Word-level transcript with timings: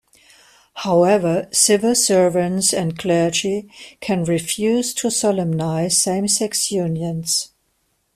However, 0.77 1.47
civil 1.51 1.93
servants 1.93 2.73
and 2.73 2.97
clergy 2.97 3.69
can 3.99 4.23
refuse 4.23 4.95
to 4.95 5.11
solemnise 5.11 5.99
same-sex 6.01 6.71
unions. 6.71 7.51